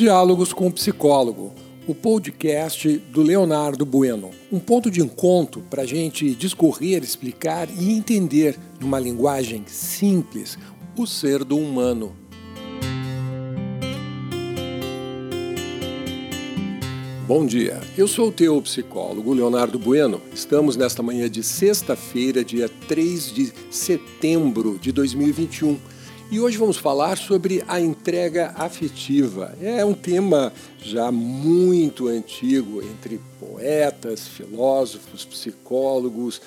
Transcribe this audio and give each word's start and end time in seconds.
Diálogos 0.00 0.54
com 0.54 0.66
o 0.66 0.72
Psicólogo, 0.72 1.52
o 1.86 1.94
podcast 1.94 2.88
do 3.12 3.20
Leonardo 3.20 3.84
Bueno. 3.84 4.30
Um 4.50 4.58
ponto 4.58 4.90
de 4.90 5.02
encontro 5.02 5.60
para 5.68 5.82
a 5.82 5.86
gente 5.86 6.34
discorrer, 6.34 7.02
explicar 7.02 7.68
e 7.68 7.92
entender, 7.92 8.58
numa 8.80 8.98
linguagem 8.98 9.62
simples, 9.66 10.56
o 10.96 11.06
ser 11.06 11.44
do 11.44 11.58
humano. 11.58 12.16
Bom 17.28 17.44
dia, 17.44 17.78
eu 17.94 18.08
sou 18.08 18.28
o 18.28 18.32
teu 18.32 18.62
psicólogo 18.62 19.34
Leonardo 19.34 19.78
Bueno. 19.78 20.22
Estamos 20.32 20.76
nesta 20.76 21.02
manhã 21.02 21.28
de 21.28 21.42
sexta-feira, 21.42 22.42
dia 22.42 22.70
3 22.88 23.34
de 23.34 23.52
setembro 23.70 24.78
de 24.78 24.92
2021 24.92 25.78
e 26.30 26.38
hoje 26.38 26.56
vamos 26.56 26.76
falar 26.76 27.18
sobre 27.18 27.64
a 27.66 27.80
entrega 27.80 28.54
afetiva. 28.56 29.52
É 29.60 29.84
um 29.84 29.94
tema 29.94 30.52
já 30.80 31.10
muito 31.10 32.06
antigo 32.06 32.80
entre 32.82 33.20
poetas, 33.40 34.28
filósofos, 34.28 35.24
psicólogos 35.24 36.40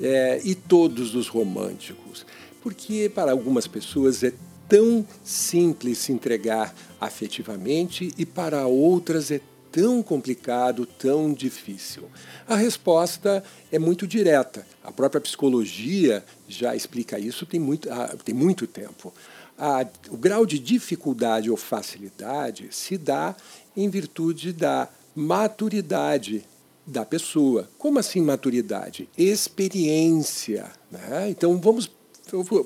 é, 0.00 0.40
e 0.42 0.56
todos 0.56 1.14
os 1.14 1.28
românticos, 1.28 2.26
porque 2.60 3.08
para 3.14 3.30
algumas 3.30 3.68
pessoas 3.68 4.24
é 4.24 4.32
tão 4.68 5.06
simples 5.22 5.98
se 5.98 6.12
entregar 6.12 6.74
afetivamente 7.00 8.12
e 8.18 8.26
para 8.26 8.66
outras 8.66 9.30
é 9.30 9.40
tão 9.78 10.02
complicado, 10.02 10.84
tão 10.84 11.32
difícil? 11.32 12.10
A 12.48 12.56
resposta 12.56 13.44
é 13.70 13.78
muito 13.78 14.08
direta. 14.08 14.66
A 14.82 14.90
própria 14.90 15.20
psicologia 15.20 16.24
já 16.48 16.74
explica 16.74 17.16
isso 17.16 17.46
tem 17.46 17.60
muito, 17.60 17.88
tem 18.24 18.34
muito 18.34 18.66
tempo. 18.66 19.14
A, 19.56 19.86
o 20.10 20.16
grau 20.16 20.44
de 20.44 20.58
dificuldade 20.58 21.48
ou 21.48 21.56
facilidade 21.56 22.68
se 22.72 22.98
dá 22.98 23.36
em 23.76 23.88
virtude 23.88 24.52
da 24.52 24.88
maturidade 25.14 26.44
da 26.84 27.04
pessoa. 27.04 27.70
Como 27.78 28.00
assim 28.00 28.20
maturidade? 28.20 29.08
Experiência. 29.16 30.72
Né? 30.90 31.30
Então 31.30 31.56
vamos, 31.60 31.88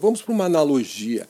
vamos 0.01 0.23
para 0.23 0.33
uma 0.33 0.47
analogia. 0.47 1.29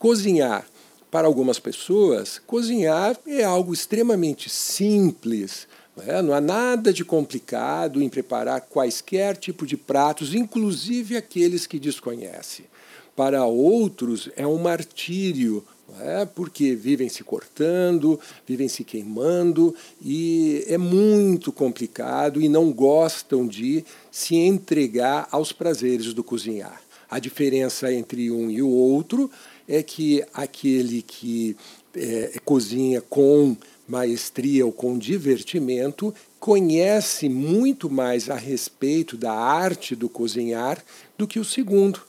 Cozinhar 0.00 0.66
para 1.12 1.26
algumas 1.26 1.58
pessoas, 1.58 2.40
cozinhar 2.46 3.18
é 3.26 3.44
algo 3.44 3.74
extremamente 3.74 4.48
simples. 4.48 5.68
Né? 5.94 6.22
Não 6.22 6.32
há 6.32 6.40
nada 6.40 6.90
de 6.90 7.04
complicado 7.04 8.02
em 8.02 8.08
preparar 8.08 8.62
quaisquer 8.62 9.36
tipo 9.36 9.66
de 9.66 9.76
pratos, 9.76 10.34
inclusive 10.34 11.14
aqueles 11.14 11.66
que 11.66 11.78
desconhecem. 11.78 12.64
Para 13.14 13.44
outros 13.44 14.30
é 14.36 14.46
um 14.46 14.56
martírio, 14.56 15.62
é? 16.00 16.24
porque 16.24 16.74
vivem 16.74 17.10
se 17.10 17.22
cortando, 17.22 18.18
vivem 18.46 18.66
se 18.66 18.82
queimando 18.82 19.74
e 20.00 20.64
é 20.66 20.78
muito 20.78 21.52
complicado 21.52 22.40
e 22.40 22.48
não 22.48 22.72
gostam 22.72 23.46
de 23.46 23.84
se 24.10 24.34
entregar 24.36 25.28
aos 25.30 25.52
prazeres 25.52 26.14
do 26.14 26.24
cozinhar. 26.24 26.80
A 27.10 27.18
diferença 27.18 27.92
entre 27.92 28.30
um 28.30 28.50
e 28.50 28.62
o 28.62 28.70
outro 28.70 29.30
é 29.72 29.82
que 29.82 30.22
aquele 30.34 31.00
que 31.00 31.56
é, 31.96 32.38
cozinha 32.44 33.00
com 33.00 33.56
maestria 33.88 34.66
ou 34.66 34.70
com 34.70 34.98
divertimento 34.98 36.14
conhece 36.38 37.26
muito 37.26 37.88
mais 37.88 38.28
a 38.28 38.34
respeito 38.34 39.16
da 39.16 39.32
arte 39.32 39.96
do 39.96 40.10
cozinhar 40.10 40.84
do 41.16 41.26
que 41.26 41.38
o 41.38 41.44
segundo. 41.44 42.02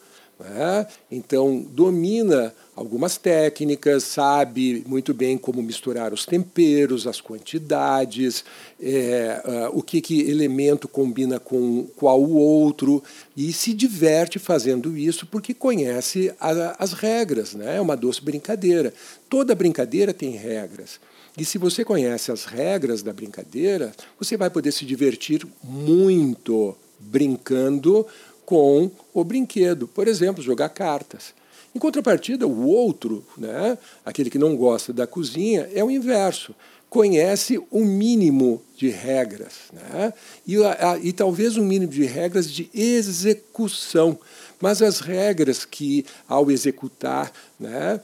Né? 0.44 0.86
Então, 1.10 1.66
domina 1.72 2.54
algumas 2.76 3.18
técnicas, 3.18 4.04
sabe 4.04 4.84
muito 4.86 5.14
bem 5.14 5.38
como 5.38 5.64
misturar 5.64 6.12
os 6.12 6.26
temperos, 6.26 7.08
as 7.08 7.22
quantidades, 7.22 8.44
é, 8.82 9.42
uh, 9.72 9.78
o 9.78 9.82
que, 9.82 10.02
que 10.02 10.22
elemento 10.30 10.88
combina 10.88 11.40
com 11.40 11.88
qual 11.96 12.22
o 12.22 12.36
outro, 12.36 13.02
e 13.38 13.54
se 13.54 13.74
diverte 13.74 14.38
fazendo 14.38 14.98
isso 14.98 15.26
porque 15.28 15.54
conhece 15.54 16.34
a, 16.40 16.76
as 16.84 16.92
regras. 16.92 17.54
Né? 17.54 17.78
É 17.78 17.82
uma 17.82 17.96
doce 17.96 18.22
brincadeira. 18.22 18.94
Toda 19.30 19.56
brincadeira 19.56 20.14
tem 20.14 20.32
regras. 20.32 21.00
E 21.38 21.46
se 21.46 21.58
você 21.58 21.86
conhece 21.86 22.32
as 22.32 22.46
regras 22.46 23.02
da 23.02 23.14
brincadeira, 23.14 23.92
você 24.20 24.36
vai 24.36 24.50
poder 24.50 24.72
se 24.72 24.86
divertir 24.86 25.48
muito 25.64 26.76
brincando 27.00 28.06
com 28.46 28.92
o 29.14 29.24
brinquedo. 29.24 29.88
Por 29.88 30.08
exemplo, 30.08 30.44
jogar 30.44 30.70
cartas. 30.70 31.34
Em 31.76 31.80
contrapartida, 31.80 32.46
o 32.48 32.68
outro, 32.68 33.26
né, 33.38 33.78
aquele 34.06 34.30
que 34.30 34.38
não 34.38 34.56
gosta 34.56 34.94
da 34.94 35.08
cozinha, 35.08 35.68
é 35.74 35.84
o 35.84 35.90
inverso. 35.90 36.54
Conhece 36.88 37.58
o 37.58 37.80
um 37.80 37.86
mínimo 37.86 38.62
de 38.78 38.90
regras. 38.90 39.54
Né? 39.74 40.14
E, 40.46 40.64
a, 40.64 41.00
e 41.02 41.12
talvez 41.12 41.58
um 41.58 41.66
mínimo 41.66 41.92
de 41.92 42.06
regras 42.06 42.52
de 42.52 42.70
execução. 42.74 44.20
Mas 44.62 44.84
as 44.84 45.00
regras 45.00 45.66
que, 45.66 46.06
ao 46.28 46.52
executar, 46.52 47.32
né, 47.60 48.00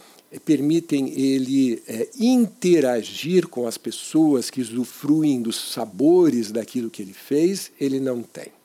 permitem 0.46 1.14
ele 1.20 1.82
é, 1.88 2.10
interagir 2.20 3.48
com 3.48 3.68
as 3.68 3.78
pessoas 3.78 4.50
que 4.50 4.62
usufruem 4.62 5.42
dos 5.42 5.72
sabores 5.72 6.52
daquilo 6.52 6.90
que 6.90 7.04
ele 7.04 7.14
fez, 7.14 7.72
ele 7.80 8.00
não 8.00 8.24
tem. 8.24 8.59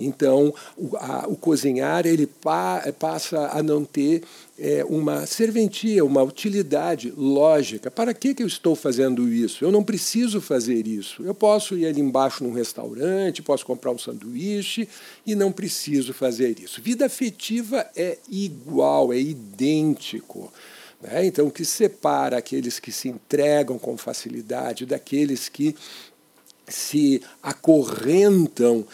Então, 0.00 0.54
o, 0.76 0.96
a, 0.96 1.26
o 1.26 1.36
cozinhar 1.36 2.06
ele 2.06 2.26
pa, 2.26 2.82
passa 2.98 3.50
a 3.52 3.62
não 3.62 3.84
ter 3.84 4.22
é, 4.58 4.84
uma 4.84 5.26
serventia, 5.26 6.04
uma 6.04 6.22
utilidade 6.22 7.12
lógica. 7.16 7.90
Para 7.90 8.14
que, 8.14 8.34
que 8.34 8.42
eu 8.42 8.46
estou 8.46 8.74
fazendo 8.76 9.28
isso? 9.28 9.64
Eu 9.64 9.72
não 9.72 9.82
preciso 9.82 10.40
fazer 10.40 10.86
isso. 10.86 11.22
Eu 11.22 11.34
posso 11.34 11.76
ir 11.76 11.86
ali 11.86 12.00
embaixo 12.00 12.44
num 12.44 12.52
restaurante, 12.52 13.42
posso 13.42 13.64
comprar 13.66 13.92
um 13.92 13.98
sanduíche 13.98 14.88
e 15.26 15.34
não 15.34 15.50
preciso 15.50 16.12
fazer 16.12 16.58
isso. 16.60 16.80
Vida 16.80 17.06
afetiva 17.06 17.86
é 17.96 18.18
igual, 18.28 19.12
é 19.12 19.18
idêntico. 19.18 20.52
Né? 21.00 21.26
Então, 21.26 21.46
o 21.46 21.50
que 21.50 21.64
separa 21.64 22.38
aqueles 22.38 22.78
que 22.78 22.92
se 22.92 23.08
entregam 23.08 23.78
com 23.78 23.96
facilidade 23.96 24.86
daqueles 24.86 25.48
que 25.48 25.74
se 26.66 27.22
acorrentam 27.42 28.84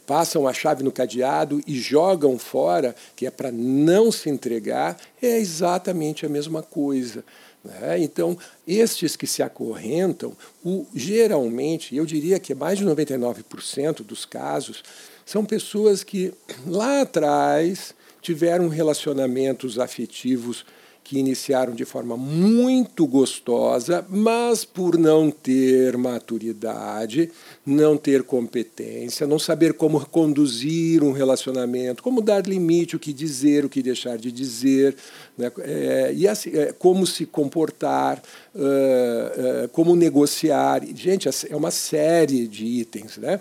passam 0.00 0.46
a 0.46 0.52
chave 0.52 0.82
no 0.82 0.92
cadeado 0.92 1.60
e 1.66 1.78
jogam 1.78 2.38
fora, 2.38 2.94
que 3.14 3.26
é 3.26 3.30
para 3.30 3.52
não 3.52 4.10
se 4.10 4.28
entregar, 4.28 4.98
é 5.22 5.38
exatamente 5.38 6.26
a 6.26 6.28
mesma 6.28 6.62
coisa. 6.62 7.24
Né? 7.64 8.00
Então, 8.00 8.36
estes 8.66 9.16
que 9.16 9.26
se 9.26 9.42
acorrentam, 9.42 10.36
o, 10.64 10.86
geralmente, 10.94 11.96
eu 11.96 12.04
diria 12.04 12.38
que 12.38 12.54
mais 12.54 12.78
de 12.78 12.84
99% 12.84 14.02
dos 14.02 14.24
casos, 14.24 14.82
são 15.24 15.44
pessoas 15.44 16.04
que 16.04 16.34
lá 16.66 17.00
atrás 17.00 17.94
tiveram 18.20 18.68
relacionamentos 18.68 19.78
afetivos 19.78 20.64
que 21.04 21.18
iniciaram 21.18 21.74
de 21.74 21.84
forma 21.84 22.16
muito 22.16 23.06
gostosa, 23.06 24.04
mas 24.08 24.64
por 24.64 24.96
não 24.96 25.30
ter 25.30 25.98
maturidade, 25.98 27.30
não 27.64 27.94
ter 27.94 28.22
competência, 28.22 29.26
não 29.26 29.38
saber 29.38 29.74
como 29.74 30.04
conduzir 30.06 31.04
um 31.04 31.12
relacionamento, 31.12 32.02
como 32.02 32.22
dar 32.22 32.46
limite, 32.46 32.96
o 32.96 32.98
que 32.98 33.12
dizer, 33.12 33.66
o 33.66 33.68
que 33.68 33.82
deixar 33.82 34.16
de 34.16 34.32
dizer, 34.32 34.96
né? 35.36 35.52
é, 35.58 36.12
e 36.16 36.26
assim, 36.26 36.56
é, 36.56 36.72
como 36.72 37.06
se 37.06 37.26
comportar, 37.26 38.22
uh, 38.54 39.64
uh, 39.64 39.68
como 39.68 39.94
negociar. 39.94 40.82
Gente, 40.94 41.28
é 41.28 41.54
uma 41.54 41.70
série 41.70 42.48
de 42.48 42.64
itens. 42.64 43.18
Né? 43.18 43.40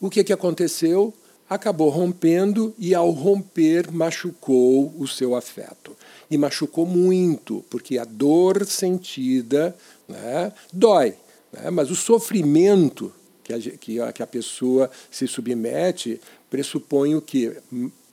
O 0.00 0.10
que, 0.10 0.24
que 0.24 0.32
aconteceu? 0.32 1.14
Acabou 1.48 1.88
rompendo 1.88 2.74
e, 2.78 2.94
ao 2.94 3.10
romper, 3.10 3.90
machucou 3.90 4.94
o 4.98 5.06
seu 5.06 5.34
afeto. 5.34 5.96
E 6.30 6.38
machucou 6.38 6.86
muito, 6.86 7.64
porque 7.70 7.98
a 7.98 8.04
dor 8.04 8.64
sentida 8.66 9.76
né, 10.08 10.52
dói, 10.72 11.14
né, 11.52 11.70
mas 11.70 11.90
o 11.90 11.96
sofrimento 11.96 13.12
que 13.44 13.52
a, 13.52 13.60
que, 13.60 14.00
a, 14.00 14.12
que 14.12 14.22
a 14.22 14.26
pessoa 14.26 14.90
se 15.10 15.28
submete 15.28 16.20
pressupõe 16.48 17.14
o 17.14 17.20
que? 17.20 17.54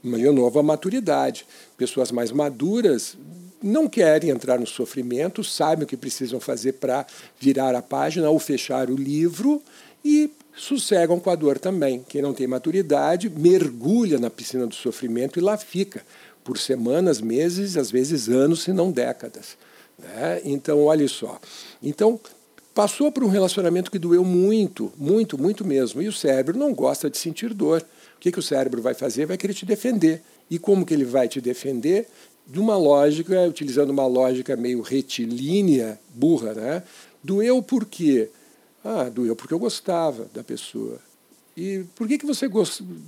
De 0.03 0.31
novo, 0.31 0.59
a 0.59 0.63
maturidade. 0.63 1.45
Pessoas 1.77 2.11
mais 2.11 2.31
maduras 2.31 3.15
não 3.63 3.87
querem 3.87 4.31
entrar 4.31 4.59
no 4.59 4.67
sofrimento, 4.67 5.43
sabem 5.43 5.85
o 5.85 5.87
que 5.87 5.95
precisam 5.95 6.39
fazer 6.39 6.73
para 6.73 7.05
virar 7.39 7.75
a 7.75 7.81
página 7.81 8.29
ou 8.29 8.39
fechar 8.39 8.89
o 8.89 8.95
livro 8.95 9.61
e 10.03 10.29
sossegam 10.55 11.19
com 11.19 11.29
a 11.29 11.35
dor 11.35 11.59
também. 11.59 12.03
Quem 12.07 12.21
não 12.21 12.33
tem 12.33 12.47
maturidade 12.47 13.29
mergulha 13.29 14.19
na 14.19 14.29
piscina 14.29 14.67
do 14.67 14.75
sofrimento 14.75 15.39
e 15.39 15.41
lá 15.41 15.57
fica 15.57 16.03
por 16.43 16.57
semanas, 16.57 17.21
meses, 17.21 17.77
às 17.77 17.91
vezes 17.91 18.27
anos, 18.27 18.63
se 18.63 18.73
não 18.73 18.91
décadas. 18.91 19.57
Né? 19.97 20.41
Então, 20.43 20.83
olha 20.83 21.07
só. 21.07 21.39
Então, 21.81 22.19
passou 22.73 23.11
por 23.11 23.23
um 23.23 23.29
relacionamento 23.29 23.91
que 23.91 23.99
doeu 23.99 24.23
muito, 24.23 24.91
muito, 24.97 25.37
muito 25.37 25.65
mesmo. 25.65 26.01
E 26.01 26.07
o 26.07 26.13
cérebro 26.13 26.57
não 26.57 26.73
gosta 26.73 27.09
de 27.09 27.17
sentir 27.17 27.53
dor. 27.53 27.81
O 28.17 28.19
que, 28.19 28.31
que 28.31 28.39
o 28.39 28.43
cérebro 28.43 28.81
vai 28.81 28.93
fazer? 28.93 29.25
Vai 29.25 29.37
querer 29.37 29.53
te 29.53 29.65
defender. 29.65 30.21
E 30.49 30.57
como 30.59 30.85
que 30.85 30.93
ele 30.93 31.05
vai 31.05 31.27
te 31.27 31.39
defender? 31.39 32.07
de 32.51 32.59
uma 32.59 32.75
lógica, 32.75 33.47
utilizando 33.47 33.91
uma 33.91 34.05
lógica 34.05 34.55
meio 34.57 34.81
retilínea, 34.81 35.99
burra, 36.13 36.53
né? 36.53 36.83
Doeu 37.23 37.61
por 37.61 37.85
quê? 37.85 38.29
Ah, 38.83 39.09
doeu 39.09 39.35
porque 39.35 39.53
eu 39.53 39.59
gostava 39.59 40.27
da 40.33 40.43
pessoa. 40.43 40.99
E 41.55 41.83
por 41.95 42.07
que, 42.07 42.17
que 42.17 42.25
você 42.25 42.47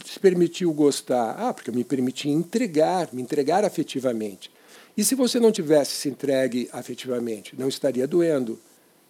se 0.05 0.19
permitiu 0.19 0.73
gostar? 0.73 1.35
Ah, 1.39 1.53
porque 1.53 1.69
eu 1.69 1.73
me 1.73 1.83
permiti 1.83 2.29
entregar, 2.29 3.09
me 3.13 3.21
entregar 3.21 3.63
afetivamente. 3.63 4.51
E 4.95 5.03
se 5.03 5.15
você 5.15 5.39
não 5.39 5.51
tivesse 5.51 5.91
se 5.93 6.09
entregue 6.09 6.69
afetivamente, 6.71 7.55
não 7.57 7.67
estaria 7.67 8.07
doendo. 8.07 8.59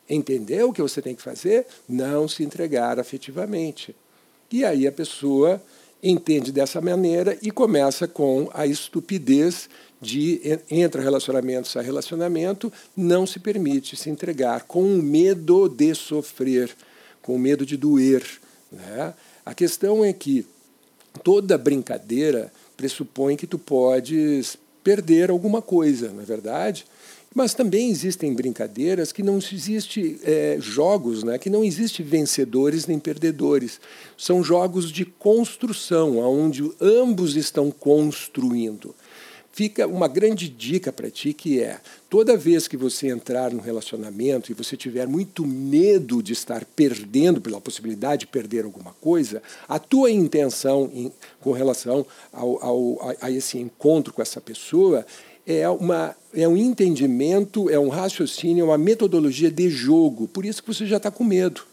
Entendeu 0.10 0.70
o 0.70 0.74
que 0.74 0.82
você 0.82 1.02
tem 1.02 1.16
que 1.16 1.22
fazer? 1.22 1.66
Não 1.88 2.28
se 2.28 2.44
entregar 2.44 3.00
afetivamente. 3.00 3.96
E 4.52 4.64
aí 4.64 4.88
a 4.88 4.92
pessoa 4.92 5.62
entende 6.04 6.52
dessa 6.52 6.82
maneira 6.82 7.38
e 7.42 7.50
começa 7.50 8.08
com 8.08 8.50
a 8.54 8.68
estupidez 8.68 9.70
de 10.02 10.60
entre 10.70 11.02
relacionamento 11.02 11.70
e 11.80 11.82
relacionamento, 11.82 12.72
não 12.96 13.26
se 13.26 13.40
permite 13.40 13.96
se 13.96 14.10
entregar 14.10 14.64
com 14.64 14.84
medo 14.98 15.70
de 15.70 15.96
sofrer, 15.96 16.70
com 17.22 17.38
medo 17.38 17.66
de 17.66 17.78
doer. 17.78 18.24
Né? 18.70 19.14
A 19.46 19.54
questão 19.54 20.04
é 20.04 20.12
que 20.12 20.46
toda 21.24 21.58
brincadeira 21.58 22.52
pressupõe 22.76 23.38
que 23.38 23.48
tu 23.48 23.58
podes 23.58 24.58
perder 24.84 25.30
alguma 25.30 25.62
coisa, 25.62 26.10
não 26.10 26.22
é 26.22 26.26
verdade? 26.26 26.86
Mas 27.34 27.54
também 27.54 27.90
existem 27.90 28.34
brincadeiras 28.34 29.12
que 29.12 29.24
não 29.24 29.38
existe 29.38 30.20
é, 30.24 30.58
jogos, 30.60 31.24
né, 31.24 31.38
que 31.38 31.50
não 31.50 31.64
existe 31.64 32.04
vencedores 32.04 32.86
nem 32.86 33.00
perdedores. 33.00 33.82
São 34.16 34.44
jogos 34.44 34.92
de 34.92 35.04
construção, 35.04 36.20
onde 36.20 36.72
ambos 36.80 37.36
estão 37.36 37.72
construindo. 37.72 38.94
Fica 39.56 39.86
uma 39.86 40.08
grande 40.08 40.50
dica 40.50 40.92
para 40.92 41.12
ti 41.12 41.32
que 41.32 41.62
é 41.62 41.80
toda 42.10 42.36
vez 42.36 42.68
que 42.68 42.76
você 42.76 43.10
entrar 43.10 43.52
num 43.52 43.62
relacionamento 43.62 44.52
e 44.52 44.56
você 44.56 44.76
tiver 44.76 45.08
muito 45.08 45.46
medo 45.46 46.24
de 46.24 46.34
estar 46.34 46.66
perdendo 46.76 47.40
pela 47.40 47.62
possibilidade 47.62 48.22
de 48.22 48.28
perder 48.28 48.66
alguma 48.66 48.94
coisa, 48.94 49.44
a 49.70 49.78
tua 49.78 50.10
intenção 50.10 50.90
em, 50.92 51.12
com 51.40 51.52
relação 51.52 52.04
ao, 52.32 52.64
ao, 52.64 53.10
a, 53.10 53.28
a 53.28 53.32
esse 53.32 53.60
encontro 53.60 54.12
com 54.12 54.24
essa 54.24 54.42
pessoa 54.42 55.06
é, 55.46 55.68
uma, 55.70 56.16
é 56.34 56.48
um 56.48 56.58
entendimento, 56.58 57.70
é 57.70 57.78
um 57.78 57.90
raciocínio, 57.90 58.62
é 58.62 58.66
uma 58.66 58.78
metodologia 58.78 59.52
de 59.52 59.70
jogo. 59.70 60.28
Por 60.28 60.46
isso 60.46 60.62
que 60.62 60.74
você 60.74 60.86
já 60.86 60.98
está 60.98 61.12
com 61.12 61.24
medo. 61.24 61.64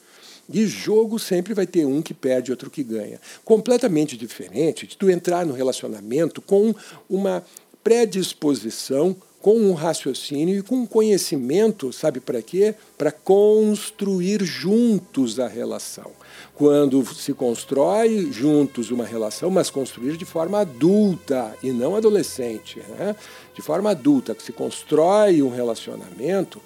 De 0.49 0.67
jogo 0.67 1.19
sempre 1.19 1.55
vai 1.55 1.67
ter 1.67 1.87
um 1.87 2.03
que 2.03 2.13
perde 2.13 2.51
e 2.51 2.53
outro 2.53 2.71
que 2.71 2.83
ganha. 2.83 3.21
Completamente 3.45 4.17
diferente 4.17 4.87
de 4.87 4.97
tu 4.97 5.09
entrar 5.09 5.47
no 5.47 5.53
relacionamento 5.53 6.43
com 6.43 6.75
uma 7.09 7.45
predisposição, 7.85 9.17
com 9.41 9.57
um 9.57 9.73
raciocínio 9.73 10.59
e 10.59 10.63
com 10.63 10.77
um 10.77 10.87
conhecimento, 10.87 11.93
sabe 11.93 12.21
para 12.21 12.43
quê? 12.43 12.75
Para 12.99 13.11
construir 13.11 14.45
juntos 14.45 15.41
a 15.41 15.49
relação. 15.49 16.11
Quando 16.55 17.03
se 17.15 17.33
constrói 17.33 18.31
juntos 18.31 18.91
uma 18.91 19.07
relação, 19.07 19.51
mas 19.51 19.71
construir 19.71 20.19
de 20.19 20.27
forma 20.27 20.61
adulta 20.61 21.57
e 21.63 21.71
não 21.71 21.97
adolescente, 21.97 22.83
né? 22.99 23.17
de 23.55 23.63
forma 23.63 23.91
adulta, 23.91 24.35
que 24.35 24.43
se 24.43 24.53
constrói 24.53 25.43
um 25.43 25.51
relacionamento, 25.51 26.61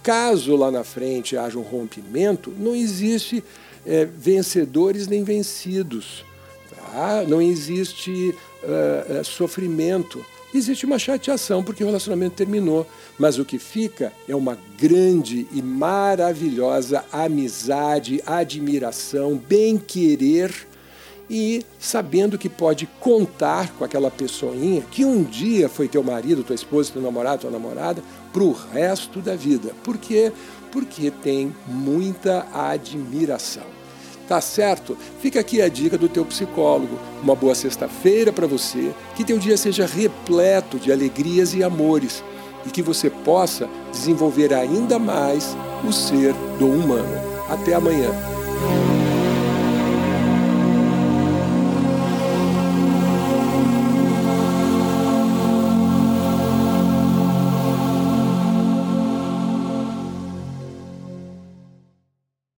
caso 0.00 0.54
lá 0.54 0.70
na 0.70 0.84
frente 0.84 1.36
haja 1.36 1.58
um 1.58 1.62
rompimento, 1.62 2.54
não 2.56 2.76
existe 2.76 3.42
é, 3.84 4.04
vencedores 4.04 5.08
nem 5.08 5.24
vencidos, 5.24 6.24
tá? 6.70 7.24
não 7.26 7.42
existe 7.42 8.34
uh, 8.62 9.24
sofrimento 9.24 10.24
existe 10.58 10.86
uma 10.86 10.98
chateação 10.98 11.62
porque 11.62 11.82
o 11.82 11.86
relacionamento 11.86 12.36
terminou, 12.36 12.86
mas 13.18 13.38
o 13.38 13.44
que 13.44 13.58
fica 13.58 14.12
é 14.28 14.34
uma 14.34 14.58
grande 14.78 15.46
e 15.52 15.62
maravilhosa 15.62 17.04
amizade, 17.12 18.22
admiração, 18.26 19.36
bem-querer 19.36 20.68
e 21.30 21.64
sabendo 21.78 22.36
que 22.36 22.48
pode 22.48 22.86
contar 22.98 23.72
com 23.74 23.84
aquela 23.84 24.10
pessoinha 24.10 24.82
que 24.90 25.04
um 25.04 25.22
dia 25.22 25.68
foi 25.68 25.86
teu 25.86 26.02
marido, 26.02 26.42
tua 26.42 26.56
esposa, 26.56 26.92
teu 26.92 27.00
namorado, 27.00 27.42
tua 27.42 27.50
namorada, 27.52 28.02
para 28.32 28.42
o 28.42 28.52
resto 28.52 29.20
da 29.20 29.36
vida. 29.36 29.72
Por 29.84 29.96
quê? 29.96 30.32
Porque 30.72 31.10
tem 31.10 31.54
muita 31.68 32.46
admiração. 32.52 33.80
Tá 34.30 34.40
certo? 34.40 34.96
Fica 35.20 35.40
aqui 35.40 35.60
a 35.60 35.68
dica 35.68 35.98
do 35.98 36.08
teu 36.08 36.24
psicólogo. 36.24 36.96
Uma 37.20 37.34
boa 37.34 37.52
sexta-feira 37.52 38.32
para 38.32 38.46
você, 38.46 38.92
que 39.16 39.24
teu 39.24 39.40
dia 39.40 39.56
seja 39.56 39.84
repleto 39.84 40.78
de 40.78 40.92
alegrias 40.92 41.52
e 41.52 41.64
amores 41.64 42.22
e 42.64 42.70
que 42.70 42.80
você 42.80 43.10
possa 43.10 43.68
desenvolver 43.90 44.54
ainda 44.54 45.00
mais 45.00 45.56
o 45.84 45.92
ser 45.92 46.32
do 46.60 46.68
humano. 46.68 47.10
Até 47.48 47.74
amanhã. 47.74 48.12